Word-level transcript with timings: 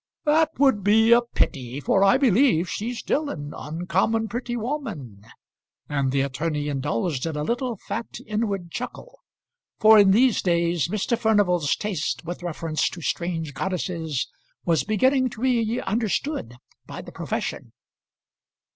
"That 0.25 0.57
would 0.57 0.83
be 0.83 1.11
a 1.11 1.21
pity, 1.21 1.79
for 1.79 2.03
I 2.03 2.17
believe 2.17 2.67
she's 2.67 2.97
still 2.97 3.29
an 3.29 3.53
uncommon 3.55 4.29
pretty 4.29 4.57
woman." 4.57 5.23
And 5.87 6.11
the 6.11 6.21
attorney 6.21 6.69
indulged 6.69 7.27
in 7.27 7.35
a 7.35 7.43
little 7.43 7.77
fat 7.77 8.17
inward 8.25 8.71
chuckle; 8.71 9.19
for 9.77 9.99
in 9.99 10.09
these 10.09 10.41
days 10.41 10.87
Mr. 10.87 11.15
Furnival's 11.15 11.75
taste 11.75 12.25
with 12.25 12.41
reference 12.41 12.89
to 12.89 13.01
strange 13.03 13.53
goddesses 13.53 14.27
was 14.65 14.83
beginning 14.83 15.29
to 15.29 15.41
be 15.41 15.79
understood 15.79 16.55
by 16.87 17.03
the 17.03 17.11
profession. 17.11 17.71